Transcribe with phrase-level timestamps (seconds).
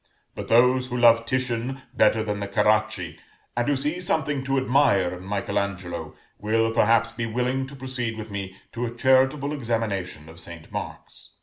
[0.33, 3.19] But those who love Titian better than the Caracci,
[3.55, 8.17] and who see something to admire in Michael Angelo, will, perhaps, be willing to proceed
[8.17, 10.71] with me to a charitable examination of St.
[10.71, 11.33] Mark's.